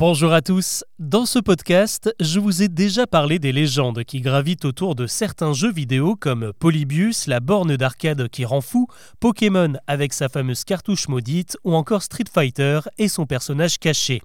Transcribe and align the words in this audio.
Bonjour 0.00 0.32
à 0.32 0.40
tous. 0.40 0.82
Dans 0.98 1.26
ce 1.26 1.38
podcast, 1.38 2.14
je 2.20 2.40
vous 2.40 2.62
ai 2.62 2.68
déjà 2.68 3.06
parlé 3.06 3.38
des 3.38 3.52
légendes 3.52 4.02
qui 4.04 4.22
gravitent 4.22 4.64
autour 4.64 4.94
de 4.94 5.06
certains 5.06 5.52
jeux 5.52 5.70
vidéo 5.70 6.16
comme 6.16 6.54
Polybius, 6.58 7.26
la 7.26 7.40
borne 7.40 7.76
d'arcade 7.76 8.28
qui 8.28 8.46
rend 8.46 8.62
fou, 8.62 8.86
Pokémon 9.18 9.74
avec 9.86 10.14
sa 10.14 10.30
fameuse 10.30 10.64
cartouche 10.64 11.08
maudite 11.08 11.58
ou 11.64 11.74
encore 11.74 12.02
Street 12.02 12.24
Fighter 12.32 12.80
et 12.96 13.08
son 13.08 13.26
personnage 13.26 13.78
caché. 13.78 14.22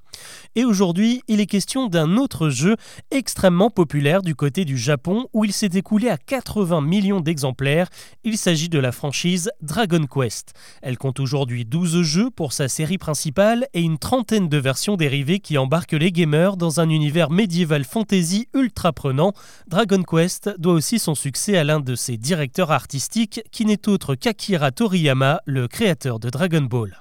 Et 0.55 0.63
aujourd'hui, 0.63 1.21
il 1.27 1.41
est 1.41 1.46
question 1.46 1.87
d'un 1.87 2.15
autre 2.15 2.47
jeu 2.47 2.78
extrêmement 3.12 3.69
populaire 3.69 4.21
du 4.21 4.33
côté 4.33 4.63
du 4.63 4.78
Japon 4.78 5.28
où 5.33 5.44
il 5.44 5.51
s'est 5.51 5.65
écoulé 5.73 6.07
à 6.07 6.17
80 6.17 6.79
millions 6.79 7.19
d'exemplaires. 7.19 7.89
Il 8.23 8.37
s'agit 8.37 8.69
de 8.69 8.79
la 8.79 8.94
franchise 8.94 9.51
Dragon 9.62 10.05
Quest. 10.05 10.53
Elle 10.81 10.97
compte 10.97 11.19
aujourd'hui 11.19 11.65
12 11.65 12.01
jeux 12.01 12.29
pour 12.29 12.53
sa 12.53 12.69
série 12.69 12.97
principale 12.97 13.67
et 13.73 13.81
une 13.81 13.97
trentaine 13.97 14.47
de 14.47 14.57
versions 14.57 14.96
dérivées 14.96 15.39
qui 15.39 15.57
embarque 15.66 15.94
les 15.94 16.12
gamers 16.12 16.58
dans 16.58 16.80
un 16.80 16.90
univers 16.90 17.32
médiéval 17.32 17.86
fantasy 17.86 18.48
ultra 18.54 18.94
prenant, 18.94 19.34
Dragon 19.66 20.04
Quest 20.04 20.52
doit 20.60 20.73
aussi 20.73 21.00
son 21.00 21.16
succès 21.16 21.58
à 21.58 21.64
l'un 21.64 21.80
de 21.80 21.96
ses 21.96 22.18
directeurs 22.18 22.70
artistiques 22.70 23.42
qui 23.52 23.66
n'est 23.66 23.90
autre 23.90 24.14
qu'Akira 24.14 24.70
Toriyama, 24.70 25.42
le 25.48 25.68
créateur 25.68 26.20
de 26.20 26.30
Dragon 26.30 26.62
Ball. 26.62 27.00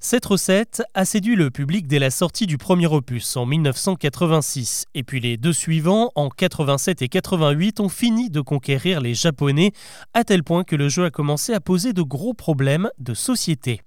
Cette 0.00 0.26
recette 0.26 0.82
a 0.92 1.06
séduit 1.06 1.34
le 1.34 1.50
public 1.50 1.86
dès 1.86 1.98
la 1.98 2.10
sortie 2.10 2.46
du 2.46 2.58
premier 2.58 2.88
opus 2.88 3.38
en 3.38 3.46
1986, 3.46 4.84
et 4.94 5.02
puis 5.02 5.18
les 5.18 5.38
deux 5.38 5.54
suivants, 5.54 6.10
en 6.14 6.28
87 6.28 7.00
et 7.00 7.08
88, 7.08 7.80
ont 7.80 7.88
fini 7.88 8.28
de 8.28 8.42
conquérir 8.42 9.00
les 9.00 9.14
Japonais, 9.14 9.72
à 10.12 10.24
tel 10.24 10.44
point 10.44 10.62
que 10.62 10.76
le 10.76 10.90
jeu 10.90 11.06
a 11.06 11.10
commencé 11.10 11.54
à 11.54 11.60
poser 11.60 11.94
de 11.94 12.02
gros 12.02 12.34
problèmes 12.34 12.90
de 12.98 13.14
société 13.14 13.80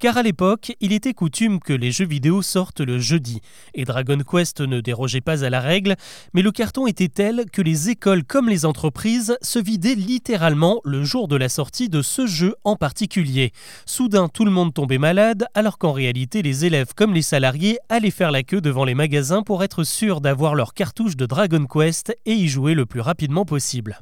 car 0.00 0.16
à 0.16 0.22
l'époque, 0.22 0.72
il 0.80 0.92
était 0.92 1.12
coutume 1.12 1.60
que 1.60 1.74
les 1.74 1.92
jeux 1.92 2.06
vidéo 2.06 2.40
sortent 2.40 2.80
le 2.80 2.98
jeudi, 2.98 3.40
et 3.74 3.84
Dragon 3.84 4.18
Quest 4.18 4.62
ne 4.62 4.80
dérogeait 4.80 5.20
pas 5.20 5.44
à 5.44 5.50
la 5.50 5.60
règle, 5.60 5.94
mais 6.32 6.40
le 6.40 6.50
carton 6.50 6.86
était 6.86 7.08
tel 7.08 7.44
que 7.52 7.60
les 7.60 7.90
écoles 7.90 8.24
comme 8.24 8.48
les 8.48 8.64
entreprises 8.64 9.36
se 9.42 9.58
vidaient 9.58 9.94
littéralement 9.94 10.80
le 10.84 11.04
jour 11.04 11.28
de 11.28 11.36
la 11.36 11.50
sortie 11.50 11.90
de 11.90 12.00
ce 12.00 12.26
jeu 12.26 12.54
en 12.64 12.76
particulier. 12.76 13.52
Soudain, 13.84 14.28
tout 14.28 14.46
le 14.46 14.50
monde 14.50 14.72
tombait 14.72 14.96
malade, 14.96 15.44
alors 15.52 15.76
qu'en 15.76 15.92
réalité, 15.92 16.40
les 16.40 16.64
élèves 16.64 16.94
comme 16.96 17.12
les 17.12 17.20
salariés 17.20 17.78
allaient 17.90 18.10
faire 18.10 18.30
la 18.30 18.42
queue 18.42 18.62
devant 18.62 18.86
les 18.86 18.94
magasins 18.94 19.42
pour 19.42 19.62
être 19.62 19.84
sûrs 19.84 20.22
d'avoir 20.22 20.54
leur 20.54 20.72
cartouche 20.72 21.16
de 21.16 21.26
Dragon 21.26 21.66
Quest 21.66 22.16
et 22.24 22.32
y 22.32 22.48
jouer 22.48 22.72
le 22.72 22.86
plus 22.86 23.00
rapidement 23.00 23.44
possible. 23.44 24.00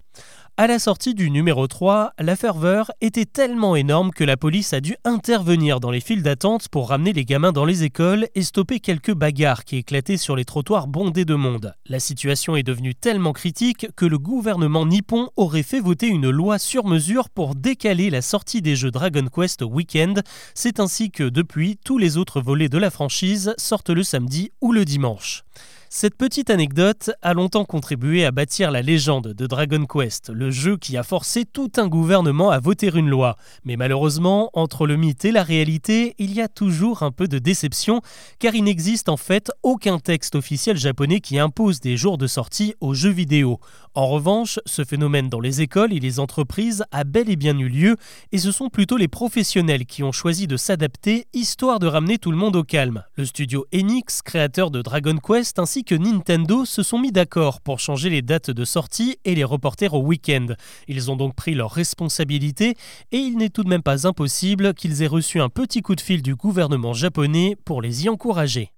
À 0.60 0.66
la 0.66 0.80
sortie 0.80 1.14
du 1.14 1.30
numéro 1.30 1.68
3, 1.68 2.14
la 2.18 2.34
ferveur 2.34 2.90
était 3.00 3.26
tellement 3.26 3.76
énorme 3.76 4.10
que 4.10 4.24
la 4.24 4.36
police 4.36 4.72
a 4.72 4.80
dû 4.80 4.96
intervenir 5.04 5.78
dans 5.78 5.92
les 5.92 6.00
files 6.00 6.24
d'attente 6.24 6.68
pour 6.68 6.88
ramener 6.88 7.12
les 7.12 7.24
gamins 7.24 7.52
dans 7.52 7.64
les 7.64 7.84
écoles 7.84 8.26
et 8.34 8.42
stopper 8.42 8.80
quelques 8.80 9.14
bagarres 9.14 9.64
qui 9.64 9.76
éclataient 9.76 10.16
sur 10.16 10.34
les 10.34 10.44
trottoirs 10.44 10.88
bondés 10.88 11.24
de 11.24 11.36
monde. 11.36 11.74
La 11.86 12.00
situation 12.00 12.56
est 12.56 12.64
devenue 12.64 12.96
tellement 12.96 13.32
critique 13.32 13.86
que 13.94 14.04
le 14.04 14.18
gouvernement 14.18 14.84
nippon 14.84 15.28
aurait 15.36 15.62
fait 15.62 15.78
voter 15.78 16.08
une 16.08 16.28
loi 16.28 16.58
sur 16.58 16.84
mesure 16.86 17.30
pour 17.30 17.54
décaler 17.54 18.10
la 18.10 18.20
sortie 18.20 18.60
des 18.60 18.74
jeux 18.74 18.90
Dragon 18.90 19.28
Quest 19.32 19.62
au 19.62 19.68
week-end. 19.68 20.14
C'est 20.54 20.80
ainsi 20.80 21.12
que 21.12 21.22
depuis, 21.22 21.78
tous 21.84 21.98
les 21.98 22.16
autres 22.16 22.40
volets 22.40 22.68
de 22.68 22.78
la 22.78 22.90
franchise 22.90 23.54
sortent 23.58 23.90
le 23.90 24.02
samedi 24.02 24.50
ou 24.60 24.72
le 24.72 24.84
dimanche. 24.84 25.44
Cette 25.90 26.16
petite 26.16 26.50
anecdote 26.50 27.10
a 27.22 27.32
longtemps 27.32 27.64
contribué 27.64 28.26
à 28.26 28.30
bâtir 28.30 28.70
la 28.70 28.82
légende 28.82 29.28
de 29.28 29.46
Dragon 29.46 29.86
Quest, 29.86 30.28
le 30.28 30.50
jeu 30.50 30.76
qui 30.76 30.98
a 30.98 31.02
forcé 31.02 31.46
tout 31.46 31.72
un 31.78 31.88
gouvernement 31.88 32.50
à 32.50 32.60
voter 32.60 32.90
une 32.94 33.08
loi. 33.08 33.36
Mais 33.64 33.76
malheureusement, 33.76 34.50
entre 34.52 34.86
le 34.86 34.96
mythe 34.96 35.24
et 35.24 35.32
la 35.32 35.42
réalité, 35.42 36.14
il 36.18 36.34
y 36.34 36.42
a 36.42 36.48
toujours 36.48 37.02
un 37.02 37.10
peu 37.10 37.26
de 37.26 37.38
déception, 37.38 38.02
car 38.38 38.54
il 38.54 38.64
n'existe 38.64 39.08
en 39.08 39.16
fait 39.16 39.50
aucun 39.62 39.98
texte 39.98 40.34
officiel 40.34 40.76
japonais 40.76 41.20
qui 41.20 41.38
impose 41.38 41.80
des 41.80 41.96
jours 41.96 42.18
de 42.18 42.26
sortie 42.26 42.74
aux 42.82 42.92
jeux 42.92 43.08
vidéo. 43.08 43.58
En 43.94 44.08
revanche, 44.08 44.60
ce 44.66 44.84
phénomène 44.84 45.30
dans 45.30 45.40
les 45.40 45.62
écoles 45.62 45.94
et 45.94 46.00
les 46.00 46.20
entreprises 46.20 46.84
a 46.92 47.04
bel 47.04 47.30
et 47.30 47.36
bien 47.36 47.58
eu 47.58 47.68
lieu, 47.68 47.96
et 48.30 48.38
ce 48.38 48.52
sont 48.52 48.68
plutôt 48.68 48.98
les 48.98 49.08
professionnels 49.08 49.86
qui 49.86 50.02
ont 50.02 50.12
choisi 50.12 50.46
de 50.46 50.58
s'adapter, 50.58 51.26
histoire 51.32 51.78
de 51.78 51.86
ramener 51.86 52.18
tout 52.18 52.30
le 52.30 52.36
monde 52.36 52.56
au 52.56 52.62
calme. 52.62 53.04
Le 53.16 53.24
studio 53.24 53.64
Enix, 53.74 54.20
créateur 54.20 54.70
de 54.70 54.82
Dragon 54.82 55.16
Quest, 55.16 55.58
que 55.84 55.94
Nintendo 55.94 56.64
se 56.64 56.82
sont 56.82 56.98
mis 56.98 57.12
d'accord 57.12 57.60
pour 57.60 57.80
changer 57.80 58.10
les 58.10 58.22
dates 58.22 58.50
de 58.50 58.64
sortie 58.64 59.18
et 59.24 59.34
les 59.34 59.44
reporter 59.44 59.94
au 59.94 60.00
week-end. 60.00 60.46
Ils 60.86 61.10
ont 61.10 61.16
donc 61.16 61.34
pris 61.34 61.54
leurs 61.54 61.72
responsabilités 61.72 62.76
et 63.12 63.18
il 63.18 63.36
n'est 63.36 63.50
tout 63.50 63.64
de 63.64 63.68
même 63.68 63.82
pas 63.82 64.06
impossible 64.06 64.74
qu'ils 64.74 65.02
aient 65.02 65.06
reçu 65.06 65.40
un 65.40 65.48
petit 65.48 65.82
coup 65.82 65.94
de 65.94 66.00
fil 66.00 66.22
du 66.22 66.34
gouvernement 66.34 66.92
japonais 66.92 67.56
pour 67.64 67.82
les 67.82 68.04
y 68.04 68.08
encourager. 68.08 68.72